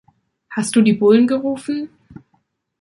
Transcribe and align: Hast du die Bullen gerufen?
Hast 0.49 0.75
du 0.75 0.81
die 0.81 0.93
Bullen 0.93 1.27
gerufen? 1.27 1.89